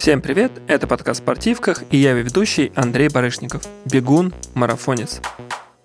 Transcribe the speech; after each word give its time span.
Всем 0.00 0.22
привет, 0.22 0.50
это 0.66 0.86
подкаст 0.86 1.20
«Спортивках» 1.20 1.82
и 1.90 1.98
я 1.98 2.14
ведущий 2.14 2.72
Андрей 2.74 3.10
Барышников, 3.10 3.64
бегун, 3.84 4.32
марафонец. 4.54 5.20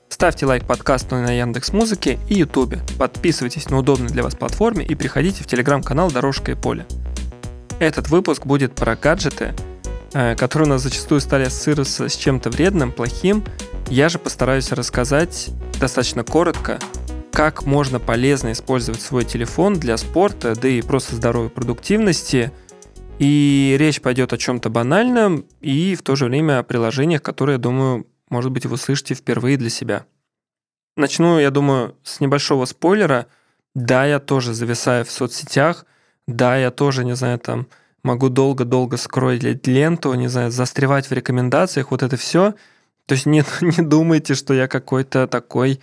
Ставьте 0.07 0.45
лайк 0.45 0.63
подкасту 0.63 1.15
на 1.15 1.33
Яндекс 1.33 1.73
Музыке 1.73 2.17
и 2.29 2.35
Ютубе, 2.35 2.79
подписывайтесь 2.97 3.69
на 3.69 3.77
удобной 3.77 4.07
для 4.07 4.23
вас 4.23 4.33
платформе 4.33 4.85
и 4.85 4.95
приходите 4.95 5.43
в 5.43 5.47
телеграм-канал 5.47 6.09
«Дорожка 6.09 6.53
и 6.53 6.55
поле». 6.55 6.85
Этот 7.79 8.07
выпуск 8.07 8.45
будет 8.45 8.73
про 8.73 8.95
гаджеты, 8.95 9.53
э, 10.13 10.37
которые 10.37 10.69
у 10.69 10.71
нас 10.71 10.83
зачастую 10.83 11.19
стали 11.19 11.43
ассоциироваться 11.43 12.07
с 12.07 12.15
чем-то 12.15 12.49
вредным, 12.51 12.93
плохим. 12.93 13.43
Я 13.89 14.07
же 14.07 14.17
постараюсь 14.17 14.71
рассказать 14.71 15.49
достаточно 15.81 16.23
коротко, 16.23 16.79
как 17.33 17.65
можно 17.65 17.99
полезно 17.99 18.53
использовать 18.53 19.01
свой 19.01 19.25
телефон 19.25 19.73
для 19.73 19.97
спорта, 19.97 20.55
да 20.55 20.69
и 20.69 20.81
просто 20.81 21.17
здоровой 21.17 21.49
продуктивности– 21.49 22.53
и 23.19 23.75
речь 23.79 24.01
пойдет 24.01 24.33
о 24.33 24.37
чем-то 24.37 24.69
банальном 24.69 25.45
и 25.61 25.95
в 25.95 26.01
то 26.01 26.15
же 26.15 26.25
время 26.25 26.59
о 26.59 26.63
приложениях, 26.63 27.21
которые, 27.21 27.57
думаю, 27.57 28.07
может 28.29 28.51
быть, 28.51 28.65
вы 28.65 28.77
слышите 28.77 29.13
впервые 29.13 29.57
для 29.57 29.69
себя. 29.69 30.05
Начну, 30.97 31.39
я 31.39 31.51
думаю, 31.51 31.95
с 32.03 32.19
небольшого 32.19 32.65
спойлера. 32.65 33.27
Да, 33.73 34.05
я 34.05 34.19
тоже 34.19 34.53
зависаю 34.53 35.05
в 35.05 35.11
соцсетях. 35.11 35.85
Да, 36.27 36.57
я 36.57 36.71
тоже, 36.71 37.05
не 37.05 37.15
знаю, 37.15 37.39
там 37.39 37.67
могу 38.03 38.29
долго-долго 38.29 38.97
скроить 38.97 39.67
ленту, 39.67 40.13
не 40.13 40.27
знаю, 40.27 40.51
застревать 40.51 41.07
в 41.07 41.11
рекомендациях, 41.11 41.91
вот 41.91 42.03
это 42.03 42.17
все. 42.17 42.53
То 43.05 43.13
есть 43.13 43.25
не, 43.25 43.43
не 43.61 43.83
думайте, 43.85 44.35
что 44.35 44.53
я 44.53 44.67
какой-то 44.67 45.27
такой, 45.27 45.79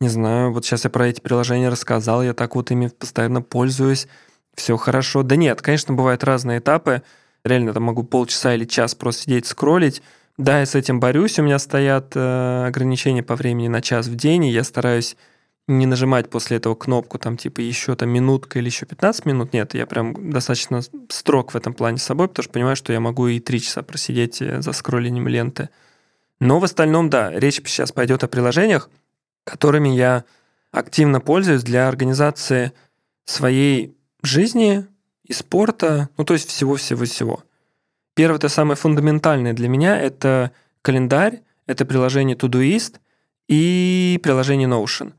не 0.00 0.08
знаю, 0.08 0.52
вот 0.52 0.64
сейчас 0.64 0.84
я 0.84 0.90
про 0.90 1.08
эти 1.08 1.20
приложения 1.20 1.68
рассказал, 1.68 2.22
я 2.22 2.34
так 2.34 2.54
вот 2.54 2.70
ими 2.70 2.88
постоянно 2.88 3.42
пользуюсь 3.42 4.08
все 4.60 4.76
хорошо. 4.76 5.22
Да 5.22 5.36
нет, 5.36 5.62
конечно, 5.62 5.94
бывают 5.94 6.22
разные 6.22 6.58
этапы. 6.58 7.02
Реально 7.44 7.72
там 7.72 7.84
могу 7.84 8.04
полчаса 8.04 8.54
или 8.54 8.66
час 8.66 8.94
просто 8.94 9.22
сидеть, 9.22 9.46
скроллить. 9.46 10.02
Да, 10.36 10.60
я 10.60 10.66
с 10.66 10.74
этим 10.74 11.00
борюсь. 11.00 11.38
У 11.38 11.42
меня 11.42 11.58
стоят 11.58 12.12
э, 12.14 12.64
ограничения 12.66 13.22
по 13.22 13.36
времени 13.36 13.68
на 13.68 13.80
час 13.80 14.06
в 14.06 14.14
день, 14.14 14.44
и 14.44 14.50
я 14.50 14.64
стараюсь 14.64 15.16
не 15.66 15.86
нажимать 15.86 16.28
после 16.28 16.58
этого 16.58 16.74
кнопку, 16.74 17.18
там, 17.18 17.36
типа, 17.36 17.60
еще 17.60 17.94
там 17.94 18.10
минутка 18.10 18.58
или 18.58 18.66
еще 18.66 18.84
15 18.84 19.24
минут. 19.24 19.52
Нет, 19.52 19.74
я 19.74 19.86
прям 19.86 20.30
достаточно 20.30 20.82
строг 21.08 21.52
в 21.52 21.56
этом 21.56 21.72
плане 21.72 21.98
с 21.98 22.02
собой, 22.02 22.28
потому 22.28 22.42
что 22.44 22.52
понимаю, 22.52 22.76
что 22.76 22.92
я 22.92 23.00
могу 23.00 23.28
и 23.28 23.40
3 23.40 23.60
часа 23.60 23.82
просидеть 23.82 24.42
э, 24.42 24.60
за 24.60 24.72
скроллением 24.72 25.28
ленты. 25.28 25.70
Но 26.38 26.58
в 26.58 26.64
остальном, 26.64 27.08
да, 27.08 27.30
речь 27.30 27.62
сейчас 27.64 27.92
пойдет 27.92 28.24
о 28.24 28.28
приложениях, 28.28 28.90
которыми 29.44 29.88
я 29.90 30.24
активно 30.72 31.20
пользуюсь 31.20 31.62
для 31.62 31.88
организации 31.88 32.72
своей 33.24 33.96
жизни 34.22 34.86
и 35.24 35.32
спорта, 35.32 36.08
ну 36.16 36.24
то 36.24 36.34
есть 36.34 36.48
всего-всего-всего. 36.48 37.44
Первое, 38.14 38.38
это 38.38 38.48
самое 38.48 38.76
фундаментальное 38.76 39.52
для 39.52 39.68
меня, 39.68 39.98
это 39.98 40.52
календарь, 40.82 41.42
это 41.66 41.84
приложение 41.84 42.36
Todoist 42.36 42.96
и 43.48 44.18
приложение 44.22 44.68
Notion. 44.68 45.12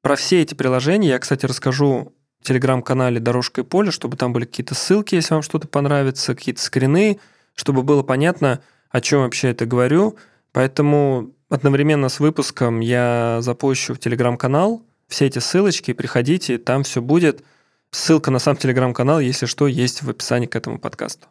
Про 0.00 0.16
все 0.16 0.42
эти 0.42 0.54
приложения 0.54 1.10
я, 1.10 1.18
кстати, 1.18 1.44
расскажу 1.44 2.14
в 2.40 2.44
телеграм-канале 2.44 3.20
«Дорожка 3.20 3.60
и 3.60 3.64
поле», 3.64 3.90
чтобы 3.90 4.16
там 4.16 4.32
были 4.32 4.44
какие-то 4.44 4.74
ссылки, 4.74 5.16
если 5.16 5.34
вам 5.34 5.42
что-то 5.42 5.68
понравится, 5.68 6.34
какие-то 6.34 6.62
скрины, 6.62 7.20
чтобы 7.54 7.82
было 7.82 8.02
понятно, 8.02 8.62
о 8.90 9.00
чем 9.00 9.20
вообще 9.20 9.48
это 9.48 9.66
говорю. 9.66 10.16
Поэтому 10.52 11.32
одновременно 11.50 12.08
с 12.08 12.20
выпуском 12.20 12.80
я 12.80 13.38
запущу 13.40 13.94
в 13.94 13.98
телеграм-канал 13.98 14.82
все 15.08 15.26
эти 15.26 15.40
ссылочки, 15.40 15.92
приходите, 15.92 16.58
там 16.58 16.84
все 16.84 17.02
будет– 17.02 17.44
Ссылка 17.90 18.30
на 18.30 18.38
сам 18.38 18.56
телеграм-канал, 18.56 19.20
если 19.20 19.46
что, 19.46 19.66
есть 19.66 20.02
в 20.02 20.10
описании 20.10 20.46
к 20.46 20.56
этому 20.56 20.78
подкасту. 20.78 21.28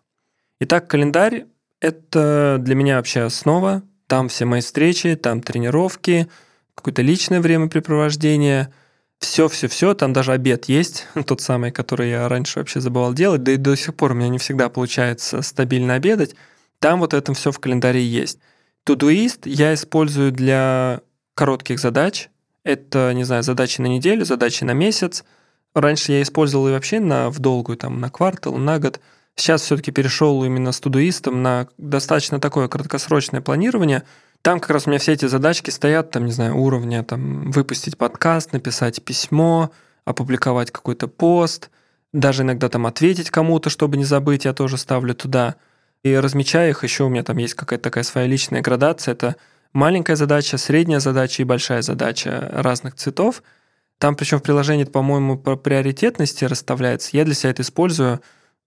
Итак, 0.59 0.87
календарь– 0.87 1.45
это 1.81 2.57
для 2.59 2.73
меня 2.73 2.97
вообще 2.97 3.21
основа. 3.21 3.83
Там 4.07 4.27
все 4.27 4.45
мои 4.45 4.61
встречи, 4.61 5.15
там 5.15 5.41
тренировки, 5.41 6.27
какое-то 6.73 7.03
личное 7.03 7.41
времяпрепровождение, 7.41 8.73
все-все-все, 9.19 9.93
там 9.93 10.13
даже 10.13 10.31
обед 10.31 10.65
есть, 10.65 11.05
тот 11.27 11.41
самый, 11.41 11.71
который 11.71 12.09
я 12.09 12.27
раньше 12.27 12.59
вообще 12.59 12.79
забывал 12.79 13.13
делать, 13.13 13.43
да 13.43 13.51
и 13.51 13.57
до 13.57 13.75
сих 13.75 13.93
пор 13.95 14.13
у 14.13 14.15
меня 14.15 14.29
не 14.29 14.39
всегда 14.39 14.69
получается 14.69 15.43
стабильно 15.43 15.93
обедать. 15.93 16.35
Там 16.79 16.99
вот 16.99 17.13
это 17.13 17.33
все 17.33 17.51
в 17.51 17.59
календаре 17.59 18.03
есть. 18.03 18.39
Todoist 18.87 19.41
я 19.45 19.73
использую 19.73 20.31
для 20.31 21.01
коротких 21.35 21.79
задач. 21.79 22.29
Это, 22.63 23.13
не 23.13 23.25
знаю, 23.25 23.43
задачи 23.43 23.79
на 23.81 23.87
неделю, 23.87 24.25
задачи 24.25 24.63
на 24.63 24.73
месяц– 24.73 25.23
Раньше 25.77 26.11
я 26.11 26.23
использовал 26.23 26.69
и 26.69 26.71
вообще 26.71 26.99
на, 26.99 27.29
в 27.29 27.37
долгую, 27.37 27.77
там, 27.77 27.99
на 27.99 28.09
квартал, 28.09 28.55
на 28.55 28.79
год. 28.79 28.99
Сейчас 29.35 29.61
все-таки 29.61 29.91
перешел 29.91 30.43
именно 30.43 30.71
с 30.71 30.79
тудуистом 30.79 31.43
на 31.43 31.67
достаточно 31.77 32.39
такое 32.39 32.67
краткосрочное 32.67 33.41
планирование. 33.41 34.01
Там 34.41 34.59
как 34.59 34.71
раз 34.71 34.87
у 34.87 34.89
меня 34.89 34.97
все 34.97 35.13
эти 35.13 35.27
задачки 35.27 35.69
стоят, 35.69 36.09
там, 36.09 36.25
не 36.25 36.31
знаю, 36.31 36.57
уровня, 36.57 37.03
там, 37.03 37.51
выпустить 37.51 37.95
подкаст, 37.95 38.53
написать 38.53 39.03
письмо, 39.03 39.69
опубликовать 40.03 40.71
какой-то 40.71 41.07
пост, 41.07 41.69
даже 42.11 42.41
иногда 42.41 42.69
там 42.69 42.87
ответить 42.87 43.29
кому-то, 43.29 43.69
чтобы 43.69 43.97
не 43.97 44.03
забыть, 44.03 44.45
я 44.45 44.53
тоже 44.53 44.77
ставлю 44.77 45.13
туда. 45.13 45.57
И 46.01 46.15
размечаю 46.15 46.71
их, 46.71 46.83
еще 46.83 47.03
у 47.03 47.09
меня 47.09 47.21
там 47.21 47.37
есть 47.37 47.53
какая-то 47.53 47.83
такая 47.83 48.03
своя 48.03 48.25
личная 48.25 48.61
градация. 48.61 49.11
Это 49.11 49.35
маленькая 49.73 50.15
задача, 50.15 50.57
средняя 50.57 50.99
задача 50.99 51.43
и 51.43 51.45
большая 51.45 51.83
задача 51.83 52.49
разных 52.51 52.95
цветов– 52.95 53.43
там 53.99 54.15
причем 54.15 54.39
в 54.39 54.43
приложении, 54.43 54.83
по-моему, 54.83 55.37
по 55.37 55.55
приоритетности 55.55 56.45
расставляется. 56.45 57.09
Я 57.13 57.25
для 57.25 57.33
себя 57.33 57.51
это 57.51 57.63
использую. 57.63 58.21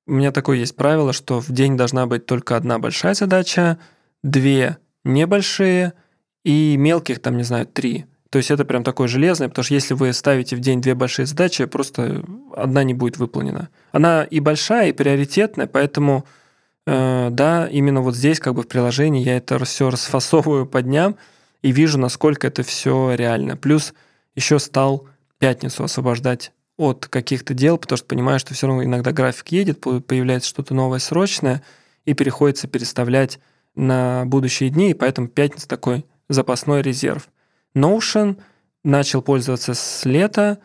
У 0.06 0.12
меня 0.12 0.32
такое 0.32 0.58
есть 0.58 0.74
правило, 0.74 1.12
что 1.12 1.41
в 1.41 1.50
день 1.50 1.76
должна 1.76 2.06
быть 2.06 2.26
только 2.26 2.56
одна 2.56 2.78
большая 2.78 3.14
задача, 3.14 3.78
две 4.22 4.78
небольшие 5.04 5.92
и 6.44 6.76
мелких, 6.76 7.20
там, 7.20 7.36
не 7.36 7.44
знаю, 7.44 7.66
три. 7.66 8.06
То 8.30 8.38
есть 8.38 8.50
это 8.50 8.64
прям 8.64 8.84
такое 8.84 9.08
железное, 9.08 9.48
потому 9.48 9.64
что 9.64 9.74
если 9.74 9.94
вы 9.94 10.12
ставите 10.12 10.54
в 10.56 10.60
день 10.60 10.80
две 10.80 10.94
большие 10.94 11.26
задачи, 11.26 11.64
просто 11.64 12.24
одна 12.54 12.84
не 12.84 12.94
будет 12.94 13.18
выполнена. 13.18 13.68
Она 13.92 14.24
и 14.24 14.41
большая, 14.41 14.88
и 14.91 14.92
приоритетная, 14.92 15.66
поэтому 15.66 16.24
э, 16.86 17.28
да, 17.30 17.66
именно 17.66 18.00
вот 18.00 18.14
здесь, 18.14 18.38
как 18.38 18.54
бы 18.54 18.62
в 18.62 18.68
приложении, 18.68 19.24
я 19.24 19.36
это 19.36 19.62
все 19.64 19.91
расфасовываю 19.91 20.66
по 20.66 20.80
дням 20.80 21.16
и 21.62 21.72
вижу, 21.72 21.98
насколько 21.98 22.47
это 22.47 22.62
все 22.62 23.14
реально. 23.14 23.56
Плюс 23.56 23.94
еще 24.36 24.60
стал 24.60 25.08
пятницу 25.41 25.83
освобождать 25.83 26.53
от 26.77 27.09
каких-то 27.09 27.53
дел, 27.53 27.77
потому 27.77 27.97
что 27.97 28.06
понимаю, 28.06 28.39
что 28.39 28.55
все 28.55 28.69
равно 28.69 28.84
иногда 28.84 29.11
график 29.11 29.49
едет, 29.49 29.81
появляется 29.81 30.49
что-то 30.49 30.73
новое 30.75 31.01
срочное, 31.01 31.62
и 32.05 32.15
приходится 32.15 32.69
переставлять 32.69 33.41
на 33.75 34.25
будущие 34.27 34.71
дни, 34.71 34.91
и 34.91 34.95
поэтому 34.95 35.28
пятница 35.28 35.69
такой 35.69 36.06
запасной 36.28 36.83
резерв. 36.83 37.28
Notion 37.75 38.39
начал 38.84 39.23
пользоваться 39.23 39.75
с 39.75 40.05
лета, 40.05 40.59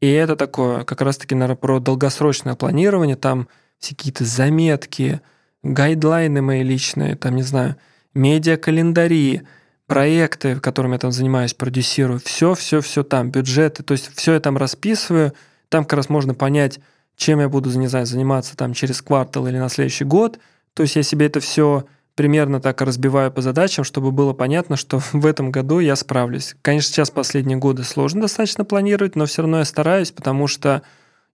и 0.00 0.10
это 0.10 0.36
такое 0.36 0.84
как 0.84 1.00
раз-таки, 1.00 1.34
наверное, 1.34 1.56
про 1.56 1.78
долгосрочное 1.78 2.54
планирование, 2.54 3.16
там 3.16 3.48
какие-то 3.80 4.24
заметки, 4.24 5.20
гайдлайны 5.62 6.42
мои 6.42 6.62
личные, 6.62 7.16
там, 7.16 7.36
не 7.36 7.42
знаю, 7.42 7.76
медиа-календари, 8.14 9.42
проекты, 9.92 10.58
которыми 10.58 10.94
я 10.94 10.98
там 10.98 11.12
занимаюсь, 11.12 11.52
продюсирую, 11.52 12.18
все, 12.18 12.54
все, 12.54 12.80
все 12.80 13.02
там, 13.02 13.30
бюджеты, 13.30 13.82
то 13.82 13.92
есть 13.92 14.10
все 14.16 14.32
я 14.32 14.40
там 14.40 14.56
расписываю, 14.56 15.34
там 15.68 15.84
как 15.84 15.98
раз 15.98 16.08
можно 16.08 16.32
понять, 16.32 16.80
чем 17.14 17.40
я 17.40 17.50
буду, 17.50 17.68
не 17.78 17.88
знаю, 17.88 18.06
заниматься 18.06 18.56
там 18.56 18.72
через 18.72 19.02
квартал 19.02 19.46
или 19.48 19.58
на 19.58 19.68
следующий 19.68 20.04
год, 20.04 20.38
то 20.72 20.82
есть 20.82 20.96
я 20.96 21.02
себе 21.02 21.26
это 21.26 21.40
все 21.40 21.84
примерно 22.14 22.58
так 22.58 22.80
разбиваю 22.80 23.30
по 23.30 23.42
задачам, 23.42 23.84
чтобы 23.84 24.12
было 24.12 24.32
понятно, 24.32 24.78
что 24.78 24.98
в 25.12 25.26
этом 25.26 25.50
году 25.50 25.78
я 25.78 25.94
справлюсь. 25.94 26.56
Конечно, 26.62 26.90
сейчас 26.90 27.10
последние 27.10 27.58
годы 27.58 27.84
сложно 27.84 28.22
достаточно 28.22 28.64
планировать, 28.64 29.14
но 29.14 29.26
все 29.26 29.42
равно 29.42 29.58
я 29.58 29.66
стараюсь, 29.66 30.10
потому 30.10 30.46
что 30.46 30.80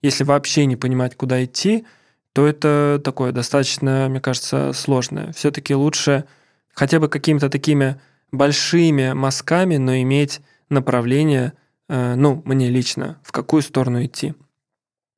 если 0.03 0.25
вообще 0.25 0.67
не 0.67 0.75
понимать, 0.75 1.15
куда 1.15 1.45
идти, 1.45 1.87
то 2.33 2.45
это 2.45 3.01
такое 3.05 3.31
достаточно, 3.31 4.09
мне 4.11 4.21
кажется, 4.21 4.73
сложное. 4.73 5.33
Все-таки 5.33 5.77
лучше 5.77 6.25
хотя 6.75 6.99
бы 6.99 7.09
какими-то 7.09 7.51
такими 7.51 8.01
большими 8.31 9.13
мазками, 9.13 9.77
но 9.77 9.97
иметь 9.97 10.41
направление, 10.69 11.55
э, 11.89 12.15
ну, 12.15 12.43
мне 12.45 12.69
лично, 12.69 13.19
в 13.23 13.33
какую 13.33 13.63
сторону 13.63 14.05
идти. 14.05 14.35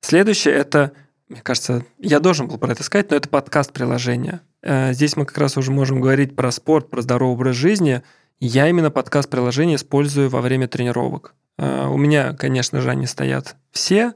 Следующее 0.01 0.55
это, 0.55 0.93
мне 1.29 1.41
кажется, 1.43 1.85
я 1.99 2.21
должен 2.21 2.49
был 2.49 2.59
про 2.59 2.73
это 2.73 2.83
сказать, 2.83 3.11
но 3.11 3.17
это 3.17 3.29
подкаст 3.29 3.73
приложения. 3.73 4.41
Э, 4.63 4.93
здесь 4.93 5.17
мы 5.17 5.27
как 5.27 5.39
раз 5.39 5.57
уже 5.57 5.73
можем 5.73 6.01
говорить 6.01 6.37
про 6.37 6.51
спорт, 6.51 6.89
про 6.91 7.03
здоровый 7.03 7.35
образ 7.35 7.57
жизни. 7.57 8.03
Я 8.39 8.69
именно 8.69 8.91
подкаст 8.91 9.29
приложения 9.29 9.75
использую 9.75 10.31
во 10.31 10.41
время 10.41 10.69
тренировок. 10.69 11.35
Э, 11.59 11.87
у 11.87 11.97
меня, 11.97 12.33
конечно 12.35 12.81
же, 12.81 12.91
они 12.91 13.07
стоят 13.07 13.57
все. 13.71 14.15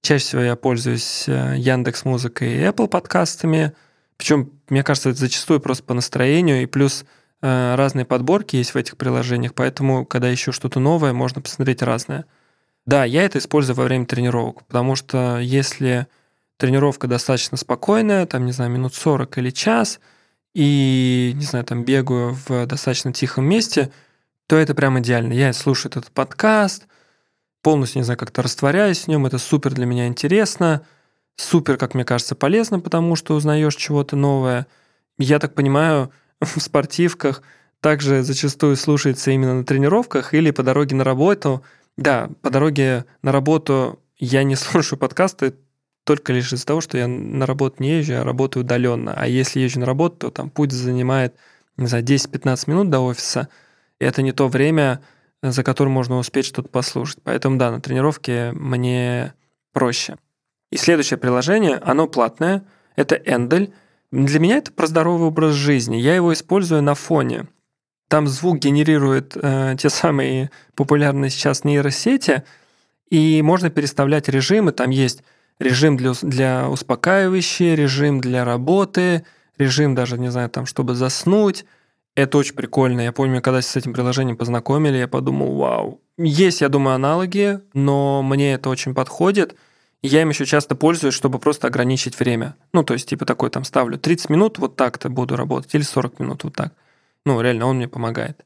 Чаще 0.00 0.24
всего 0.24 0.42
я 0.42 0.54
пользуюсь 0.54 1.26
Яндекс 1.26 2.04
Музыкой 2.04 2.54
и 2.54 2.60
Apple 2.60 2.86
подкастами. 2.86 3.72
Причем, 4.16 4.52
мне 4.68 4.84
кажется, 4.84 5.10
это 5.10 5.18
зачастую 5.18 5.58
просто 5.58 5.82
по 5.82 5.92
настроению. 5.92 6.62
И 6.62 6.66
плюс 6.66 7.04
разные 7.40 8.04
подборки 8.04 8.56
есть 8.56 8.74
в 8.74 8.76
этих 8.76 8.96
приложениях, 8.96 9.54
поэтому, 9.54 10.04
когда 10.04 10.32
ищу 10.32 10.52
что-то 10.52 10.80
новое, 10.80 11.12
можно 11.12 11.40
посмотреть 11.40 11.82
разное. 11.82 12.24
Да, 12.86 13.04
я 13.04 13.22
это 13.22 13.38
использую 13.38 13.76
во 13.76 13.84
время 13.84 14.06
тренировок, 14.06 14.64
потому 14.64 14.96
что 14.96 15.38
если 15.38 16.06
тренировка 16.56 17.06
достаточно 17.06 17.56
спокойная, 17.56 18.26
там, 18.26 18.46
не 18.46 18.52
знаю, 18.52 18.70
минут 18.70 18.94
40 18.94 19.38
или 19.38 19.50
час, 19.50 20.00
и, 20.54 21.32
не 21.36 21.44
знаю, 21.44 21.64
там 21.64 21.84
бегаю 21.84 22.36
в 22.46 22.66
достаточно 22.66 23.12
тихом 23.12 23.44
месте, 23.44 23.92
то 24.46 24.56
это 24.56 24.74
прям 24.74 24.98
идеально. 24.98 25.32
Я 25.32 25.52
слушаю 25.52 25.92
этот 25.92 26.10
подкаст, 26.10 26.86
полностью, 27.62 28.00
не 28.00 28.04
знаю, 28.04 28.18
как-то 28.18 28.42
растворяюсь 28.42 29.04
в 29.04 29.08
нем, 29.08 29.26
это 29.26 29.38
супер 29.38 29.74
для 29.74 29.86
меня 29.86 30.06
интересно, 30.06 30.82
супер, 31.36 31.76
как 31.76 31.94
мне 31.94 32.04
кажется, 32.04 32.34
полезно, 32.34 32.80
потому 32.80 33.14
что 33.14 33.34
узнаешь 33.34 33.76
чего-то 33.76 34.16
новое. 34.16 34.66
Я 35.18 35.38
так 35.38 35.54
понимаю, 35.54 36.10
в 36.40 36.60
спортивках 36.60 37.42
также 37.80 38.22
зачастую 38.22 38.76
слушается 38.76 39.30
именно 39.30 39.54
на 39.54 39.64
тренировках 39.64 40.34
или 40.34 40.50
по 40.50 40.62
дороге 40.62 40.96
на 40.96 41.04
работу. 41.04 41.62
Да, 41.96 42.30
по 42.42 42.50
дороге 42.50 43.04
на 43.22 43.32
работу 43.32 44.00
я 44.16 44.42
не 44.42 44.56
слушаю 44.56 44.98
подкасты 44.98 45.54
только 46.04 46.32
лишь 46.32 46.52
из-за 46.52 46.64
того, 46.64 46.80
что 46.80 46.96
я 46.96 47.06
на 47.06 47.44
работу 47.44 47.82
не 47.82 47.98
езжу, 47.98 48.14
а 48.14 48.24
работаю 48.24 48.64
удаленно. 48.64 49.14
А 49.14 49.26
если 49.26 49.60
езжу 49.60 49.80
на 49.80 49.86
работу, 49.86 50.16
то 50.16 50.30
там 50.30 50.48
путь 50.48 50.72
занимает, 50.72 51.34
не 51.76 51.86
знаю, 51.86 52.02
10-15 52.02 52.70
минут 52.70 52.88
до 52.90 53.00
офиса. 53.00 53.48
И 54.00 54.04
это 54.04 54.22
не 54.22 54.32
то 54.32 54.48
время, 54.48 55.02
за 55.42 55.62
которым 55.62 55.92
можно 55.92 56.16
успеть 56.16 56.46
что-то 56.46 56.68
послушать. 56.68 57.18
Поэтому 57.24 57.58
да, 57.58 57.70
на 57.70 57.80
тренировке 57.80 58.52
мне 58.52 59.34
проще. 59.72 60.16
И 60.70 60.76
следующее 60.76 61.18
приложение, 61.18 61.76
оно 61.76 62.06
платное, 62.06 62.64
это 62.96 63.14
Endelь. 63.14 63.72
Для 64.10 64.40
меня 64.40 64.56
это 64.56 64.72
про 64.72 64.86
здоровый 64.86 65.28
образ 65.28 65.54
жизни. 65.54 65.96
Я 65.96 66.14
его 66.14 66.32
использую 66.32 66.82
на 66.82 66.94
фоне. 66.94 67.46
Там 68.08 68.26
звук 68.26 68.58
генерирует 68.58 69.36
э, 69.36 69.76
те 69.78 69.90
самые 69.90 70.50
популярные 70.74 71.30
сейчас 71.30 71.64
нейросети, 71.64 72.42
и 73.10 73.42
можно 73.42 73.68
переставлять 73.68 74.28
режимы. 74.28 74.72
Там 74.72 74.90
есть 74.90 75.22
режим 75.58 75.98
для, 75.98 76.12
для 76.22 76.68
успокаивающий, 76.70 77.74
режим 77.74 78.20
для 78.20 78.44
работы, 78.44 79.26
режим 79.58 79.94
даже, 79.94 80.18
не 80.18 80.30
знаю, 80.30 80.48
там, 80.48 80.64
чтобы 80.64 80.94
заснуть. 80.94 81.66
Это 82.14 82.38
очень 82.38 82.54
прикольно. 82.54 83.02
Я 83.02 83.12
помню, 83.12 83.42
когда 83.42 83.60
с 83.60 83.76
этим 83.76 83.92
приложением 83.92 84.38
познакомили, 84.38 84.96
я 84.96 85.06
подумал, 85.06 85.54
вау. 85.54 86.00
Есть, 86.16 86.62
я 86.62 86.68
думаю, 86.68 86.94
аналоги, 86.94 87.60
но 87.74 88.22
мне 88.22 88.54
это 88.54 88.70
очень 88.70 88.94
подходит. 88.94 89.54
Я 90.02 90.22
им 90.22 90.28
еще 90.28 90.46
часто 90.46 90.74
пользуюсь, 90.76 91.14
чтобы 91.14 91.38
просто 91.38 91.66
ограничить 91.66 92.18
время. 92.18 92.54
Ну, 92.72 92.84
то 92.84 92.94
есть, 92.94 93.08
типа 93.08 93.24
такой 93.24 93.50
там 93.50 93.64
ставлю 93.64 93.98
30 93.98 94.30
минут, 94.30 94.58
вот 94.58 94.76
так-то 94.76 95.08
буду 95.08 95.36
работать, 95.36 95.74
или 95.74 95.82
40 95.82 96.20
минут, 96.20 96.44
вот 96.44 96.54
так. 96.54 96.72
Ну, 97.24 97.40
реально, 97.40 97.66
он 97.66 97.76
мне 97.76 97.88
помогает. 97.88 98.44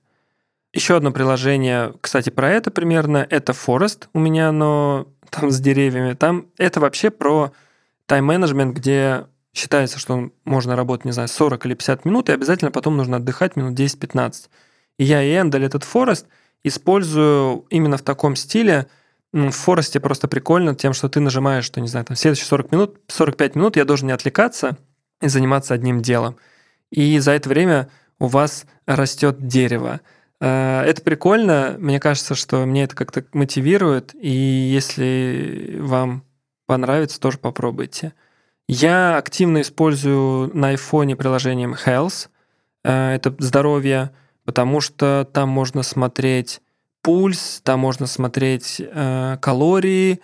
Еще 0.72 0.96
одно 0.96 1.12
приложение, 1.12 1.92
кстати, 2.00 2.30
про 2.30 2.50
это 2.50 2.70
примерно, 2.70 3.26
это 3.28 3.52
Forest 3.52 4.08
у 4.14 4.18
меня, 4.18 4.50
но 4.52 5.06
там 5.28 5.50
с 5.50 5.60
деревьями. 5.60 6.14
Там 6.14 6.46
это 6.56 6.80
вообще 6.80 7.10
про 7.10 7.52
тайм-менеджмент, 8.06 8.74
где 8.74 9.26
считается, 9.52 9.98
что 9.98 10.30
можно 10.44 10.76
работать, 10.76 11.04
не 11.04 11.12
знаю, 11.12 11.28
40 11.28 11.66
или 11.66 11.74
50 11.74 12.04
минут, 12.06 12.28
и 12.28 12.32
обязательно 12.32 12.70
потом 12.70 12.96
нужно 12.96 13.18
отдыхать 13.18 13.56
минут 13.56 13.78
10-15. 13.78 14.48
И 14.98 15.04
я 15.04 15.22
и 15.22 15.34
Эндаль 15.36 15.64
этот 15.64 15.82
Forest 15.82 16.26
использую 16.64 17.66
именно 17.68 17.98
в 17.98 18.02
таком 18.02 18.36
стиле. 18.36 18.86
В 19.32 19.50
Форесте 19.50 19.98
просто 19.98 20.28
прикольно 20.28 20.74
тем, 20.74 20.92
что 20.92 21.08
ты 21.08 21.20
нажимаешь, 21.20 21.64
что, 21.64 21.80
не 21.80 21.88
знаю, 21.88 22.04
там 22.04 22.16
следующие 22.16 22.46
40 22.46 22.72
минут, 22.72 23.00
45 23.08 23.54
минут 23.54 23.76
я 23.76 23.84
должен 23.84 24.08
не 24.08 24.12
отвлекаться 24.12 24.76
и 25.22 25.28
заниматься 25.28 25.72
одним 25.72 26.02
делом. 26.02 26.36
И 26.90 27.18
за 27.18 27.32
это 27.32 27.48
время 27.48 27.88
у 28.18 28.26
вас 28.26 28.66
растет 28.84 29.46
дерево. 29.46 30.00
Э, 30.40 30.82
это 30.82 31.00
прикольно. 31.02 31.76
Мне 31.78 31.98
кажется, 31.98 32.34
что 32.34 32.66
мне 32.66 32.84
это 32.84 32.94
как-то 32.94 33.24
мотивирует. 33.32 34.14
И 34.14 34.28
если 34.28 35.78
вам 35.80 36.24
понравится, 36.66 37.18
тоже 37.18 37.38
попробуйте. 37.38 38.12
Я 38.68 39.16
активно 39.16 39.62
использую 39.62 40.56
на 40.56 40.68
айфоне 40.68 41.16
приложением 41.16 41.74
Health. 41.74 42.28
Э, 42.84 43.14
это 43.14 43.34
здоровье, 43.38 44.10
потому 44.44 44.80
что 44.80 45.26
там 45.32 45.48
можно 45.48 45.82
смотреть 45.82 46.60
пульс, 47.02 47.60
там 47.62 47.80
можно 47.80 48.06
смотреть 48.06 48.80
э, 48.80 49.36
калории, 49.40 50.20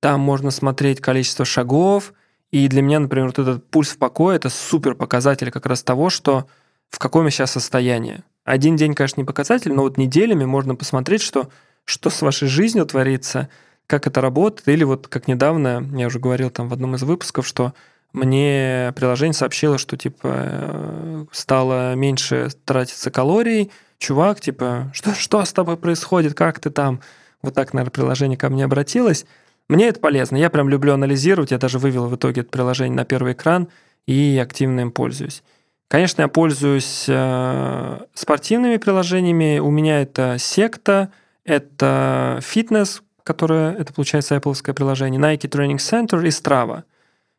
там 0.00 0.20
можно 0.20 0.50
смотреть 0.50 1.00
количество 1.00 1.44
шагов. 1.44 2.12
И 2.50 2.68
для 2.68 2.82
меня, 2.82 3.00
например, 3.00 3.28
вот 3.28 3.38
этот 3.38 3.68
пульс 3.70 3.90
в 3.90 3.98
покое– 3.98 4.36
это 4.38 4.50
супер 4.50 4.94
показатель 4.94 5.50
как 5.50 5.66
раз 5.66 5.82
того, 5.82 6.10
что 6.10 6.46
в 6.88 6.98
каком 6.98 7.24
я 7.24 7.30
сейчас 7.30 7.52
состоянии. 7.52 8.22
Один 8.44 8.76
день, 8.76 8.94
конечно, 8.94 9.20
не 9.20 9.26
показатель, 9.26 9.72
но 9.72 9.82
вот 9.82 9.96
неделями 9.96 10.44
можно 10.44 10.74
посмотреть, 10.74 11.22
что, 11.22 11.48
что 11.84 12.10
с 12.10 12.22
вашей 12.22 12.48
жизнью 12.48 12.86
творится, 12.86 13.48
как 13.86 14.06
это 14.06 14.20
работает. 14.20 14.68
Или 14.68 14.84
вот 14.84 15.08
как 15.08 15.28
недавно, 15.28 15.86
я 15.96 16.06
уже 16.06 16.18
говорил 16.18 16.50
там 16.50 16.68
в 16.68 16.72
одном 16.72 16.96
из 16.96 17.02
выпусков, 17.02 17.46
что 17.46 17.74
мне 18.12 18.92
приложение 18.96 19.34
сообщило, 19.34 19.78
что 19.78 19.96
типа 19.96 21.26
стало 21.32 21.94
меньше 21.94 22.48
тратиться 22.64 23.10
калорий. 23.10 23.70
Чувак, 23.98 24.40
типа, 24.40 24.90
что, 24.94 25.14
что 25.14 25.44
с 25.44 25.52
тобой 25.52 25.76
происходит, 25.76 26.34
как 26.34 26.58
ты 26.58 26.70
там? 26.70 27.00
Вот 27.42 27.54
так, 27.54 27.72
наверное, 27.72 27.92
приложение 27.92 28.36
ко 28.36 28.48
мне 28.48 28.64
обратилось. 28.64 29.26
Мне 29.68 29.88
это 29.88 30.00
полезно. 30.00 30.36
Я 30.36 30.50
прям 30.50 30.68
люблю 30.68 30.94
анализировать. 30.94 31.52
Я 31.52 31.58
даже 31.58 31.78
вывел 31.78 32.06
в 32.06 32.16
итоге 32.16 32.40
это 32.40 32.50
приложение 32.50 32.96
на 32.96 33.04
первый 33.04 33.34
экран 33.34 33.68
и 34.06 34.38
активно 34.42 34.80
им 34.80 34.90
пользуюсь. 34.90 35.42
Конечно, 35.86 36.22
я 36.22 36.28
пользуюсь 36.28 37.04
э, 37.08 37.98
спортивными 38.14 38.76
приложениями. 38.78 39.58
У 39.58 39.70
меня 39.70 40.00
это 40.02 40.36
секта, 40.38 41.12
это 41.44 42.38
фитнес, 42.42 43.02
которое, 43.22 43.74
это 43.74 43.92
получается 43.92 44.36
Apple 44.36 44.72
приложение, 44.72 45.20
Nike 45.20 45.48
Training 45.48 45.76
Center 45.76 46.24
и 46.24 46.28
Strava. 46.28 46.84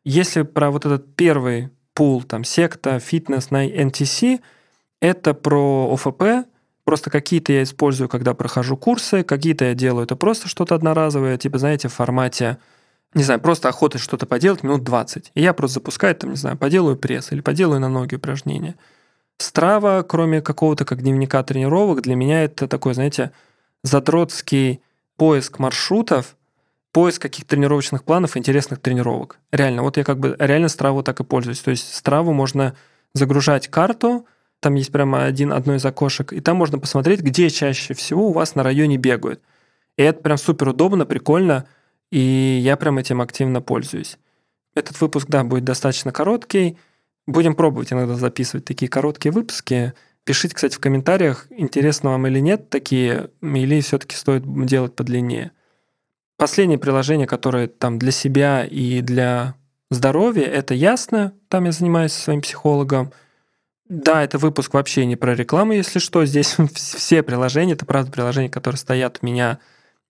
Если 0.04 0.42
про 0.42 0.70
вот 0.70 0.86
этот 0.86 1.14
первый 1.14 1.70
пул, 1.94 2.22
там, 2.22 2.44
секта, 2.44 2.98
фитнес 2.98 3.50
на 3.50 3.68
NTC, 3.68 4.40
это 5.00 5.34
про 5.34 5.92
ОФП, 5.92 6.48
просто 6.84 7.10
какие-то 7.10 7.52
я 7.52 7.62
использую, 7.62 8.08
когда 8.08 8.34
прохожу 8.34 8.76
курсы, 8.76 9.22
какие-то 9.22 9.66
я 9.66 9.74
делаю, 9.74 10.04
это 10.04 10.16
просто 10.16 10.48
что-то 10.48 10.74
одноразовое, 10.74 11.38
типа, 11.38 11.58
знаете, 11.58 11.88
в 11.88 11.94
формате 11.94 12.58
не 13.14 13.22
знаю, 13.24 13.40
просто 13.40 13.68
охота 13.68 13.98
что-то 13.98 14.26
поделать 14.26 14.62
минут 14.62 14.84
20. 14.84 15.32
И 15.34 15.42
я 15.42 15.52
просто 15.52 15.74
запускаю, 15.74 16.14
там, 16.14 16.30
не 16.30 16.36
знаю, 16.36 16.56
поделаю 16.56 16.96
пресс 16.96 17.32
или 17.32 17.40
поделаю 17.40 17.80
на 17.80 17.88
ноги 17.88 18.14
упражнения. 18.14 18.76
Страва, 19.38 20.02
кроме 20.02 20.40
какого-то 20.40 20.84
как 20.84 21.02
дневника 21.02 21.42
тренировок, 21.42 22.02
для 22.02 22.14
меня 22.14 22.44
это 22.44 22.68
такой, 22.68 22.94
знаете, 22.94 23.32
задротский 23.82 24.80
поиск 25.16 25.58
маршрутов, 25.58 26.36
поиск 26.92 27.22
каких-то 27.22 27.50
тренировочных 27.50 28.04
планов, 28.04 28.36
интересных 28.36 28.80
тренировок. 28.80 29.38
Реально, 29.50 29.82
вот 29.82 29.96
я 29.96 30.04
как 30.04 30.18
бы 30.18 30.36
реально 30.38 30.68
Страву 30.68 31.02
так 31.02 31.20
и 31.20 31.24
пользуюсь. 31.24 31.60
То 31.60 31.70
есть 31.70 31.94
Страву 31.94 32.32
можно 32.32 32.76
загружать 33.14 33.68
карту, 33.68 34.26
там 34.60 34.74
есть 34.74 34.92
прямо 34.92 35.24
один, 35.24 35.52
одно 35.52 35.74
из 35.74 35.84
окошек, 35.84 36.32
и 36.32 36.40
там 36.40 36.56
можно 36.56 36.78
посмотреть, 36.78 37.20
где 37.20 37.50
чаще 37.50 37.94
всего 37.94 38.28
у 38.28 38.32
вас 38.32 38.54
на 38.54 38.62
районе 38.62 38.96
бегают. 38.96 39.42
И 39.96 40.02
это 40.02 40.22
прям 40.22 40.38
супер 40.38 40.68
удобно, 40.68 41.04
прикольно, 41.04 41.66
и 42.10 42.60
я 42.62 42.76
прям 42.76 42.98
этим 42.98 43.20
активно 43.20 43.60
пользуюсь. 43.60 44.18
Этот 44.74 45.00
выпуск, 45.00 45.28
да, 45.28 45.44
будет 45.44 45.64
достаточно 45.64 46.12
короткий. 46.12 46.78
Будем 47.26 47.54
пробовать 47.54 47.92
иногда 47.92 48.14
записывать 48.14 48.64
такие 48.64 48.88
короткие 48.88 49.32
выпуски. 49.32 49.92
Пишите, 50.24 50.54
кстати, 50.54 50.76
в 50.76 50.80
комментариях, 50.80 51.46
интересно 51.50 52.10
вам 52.10 52.26
или 52.26 52.38
нет 52.38 52.70
такие, 52.70 53.30
или 53.42 53.80
все-таки 53.80 54.16
стоит 54.16 54.44
делать 54.66 54.94
подлиннее. 54.94 55.52
Последнее 56.36 56.78
приложение, 56.78 57.26
которое 57.26 57.68
там 57.68 57.98
для 57.98 58.10
себя 58.10 58.64
и 58.64 59.00
для 59.00 59.54
здоровья, 59.90 60.44
это 60.44 60.74
ясно. 60.74 61.32
Там 61.48 61.64
я 61.64 61.72
занимаюсь 61.72 62.12
своим 62.12 62.40
психологом. 62.40 63.12
Да, 63.88 64.24
это 64.24 64.38
выпуск 64.38 64.74
вообще 64.74 65.04
не 65.04 65.16
про 65.16 65.34
рекламу, 65.34 65.72
если 65.72 65.98
что. 65.98 66.24
Здесь 66.24 66.56
все 66.74 67.22
приложения, 67.22 67.74
это 67.74 67.84
правда 67.84 68.10
приложения, 68.10 68.48
которые 68.48 68.78
стоят 68.78 69.18
у 69.20 69.26
меня 69.26 69.58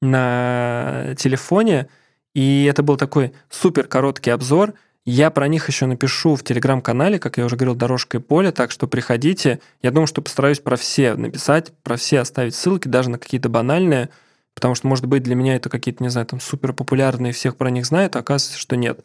на 0.00 1.14
телефоне, 1.16 1.88
и 2.34 2.64
это 2.64 2.82
был 2.82 2.96
такой 2.96 3.32
супер 3.48 3.86
короткий 3.86 4.30
обзор. 4.30 4.74
Я 5.04 5.30
про 5.30 5.48
них 5.48 5.66
еще 5.68 5.86
напишу 5.86 6.36
в 6.36 6.44
телеграм-канале, 6.44 7.18
как 7.18 7.36
я 7.36 7.44
уже 7.44 7.56
говорил, 7.56 7.74
«Дорожка 7.74 8.18
и 8.18 8.20
поле», 8.20 8.52
так 8.52 8.70
что 8.70 8.86
приходите. 8.86 9.58
Я 9.82 9.90
думаю, 9.90 10.06
что 10.06 10.22
постараюсь 10.22 10.60
про 10.60 10.76
все 10.76 11.14
написать, 11.14 11.72
про 11.82 11.96
все 11.96 12.20
оставить 12.20 12.54
ссылки, 12.54 12.86
даже 12.86 13.10
на 13.10 13.18
какие-то 13.18 13.48
банальные, 13.48 14.10
потому 14.54 14.74
что, 14.74 14.86
может 14.86 15.06
быть, 15.06 15.22
для 15.22 15.34
меня 15.34 15.56
это 15.56 15.68
какие-то, 15.68 16.02
не 16.02 16.10
знаю, 16.10 16.26
там 16.26 16.40
супер 16.40 16.72
популярные, 16.72 17.32
всех 17.32 17.56
про 17.56 17.70
них 17.70 17.86
знают, 17.86 18.16
а 18.16 18.20
оказывается, 18.20 18.58
что 18.58 18.76
нет. 18.76 19.00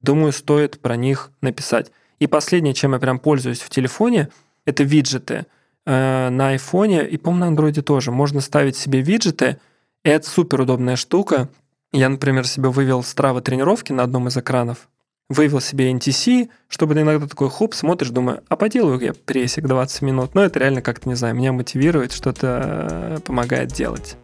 Думаю, 0.00 0.32
стоит 0.32 0.80
про 0.80 0.96
них 0.96 1.30
написать. 1.40 1.90
И 2.18 2.26
последнее, 2.26 2.74
чем 2.74 2.92
я 2.92 2.98
прям 2.98 3.18
пользуюсь 3.18 3.60
в 3.60 3.70
телефоне, 3.70 4.28
это 4.64 4.82
виджеты. 4.82 5.46
Э, 5.86 6.28
на 6.30 6.50
айфоне 6.50 7.06
и, 7.06 7.16
по-моему, 7.16 7.40
на 7.40 7.46
андроиде 7.48 7.82
тоже. 7.82 8.10
Можно 8.10 8.40
ставить 8.40 8.76
себе 8.76 9.00
виджеты– 9.00 9.58
это 10.02 10.28
супер 10.28 10.62
удобная 10.62 10.96
штука. 10.96 11.48
Я, 11.92 12.08
например, 12.08 12.46
себе 12.46 12.68
вывел 12.68 13.00
Strava 13.00 13.40
тренировки 13.42 13.92
на 13.92 14.02
одном 14.02 14.28
из 14.28 14.36
экранов, 14.36 14.88
вывел 15.28 15.60
себе 15.60 15.92
NTC, 15.92 16.48
чтобы 16.68 16.94
иногда 16.94 17.26
такой 17.26 17.50
хоп, 17.50 17.74
смотришь, 17.74 18.10
думаю, 18.10 18.42
а 18.48 18.56
поделаю 18.56 18.98
я 19.00 19.12
прессик 19.12 19.66
20 19.66 20.02
минут. 20.02 20.34
Но 20.34 20.42
это 20.42 20.58
реально 20.58 20.80
как-то, 20.82 21.08
не 21.08 21.16
знаю, 21.16 21.34
меня 21.34 21.52
мотивирует, 21.52 22.12
что-то 22.12 22.86
э, 22.90 23.18
помогает 23.24 23.72
делать. 23.72 24.16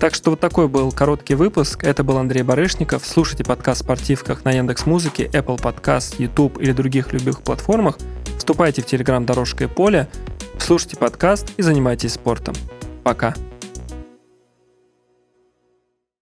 Так 0.00 0.14
что 0.14 0.30
вот 0.30 0.40
такой 0.40 0.66
был 0.66 0.90
короткий 0.92 1.34
выпуск. 1.34 1.84
Это 1.84 2.02
был 2.02 2.16
Андрей 2.16 2.42
Барышников. 2.42 3.04
Слушайте 3.04 3.44
подкаст 3.44 3.82
спортивках 3.82 4.46
на 4.46 4.52
Яндекс 4.52 4.86
Музыке, 4.86 5.26
Apple 5.26 5.60
Podcast, 5.60 6.14
YouTube 6.16 6.58
или 6.58 6.72
других 6.72 7.12
любых 7.12 7.42
платформах. 7.42 7.98
Вступайте 8.38 8.80
в 8.80 8.86
Telegram 8.86 9.22
«Дорожка 9.22 9.64
и 9.64 9.66
поле», 9.66 10.08
слушайте 10.58 10.96
подкаст 10.96 11.52
и 11.58 11.62
занимайтесь 11.62 12.14
спортом. 12.14 12.54
Пока. 13.04 13.34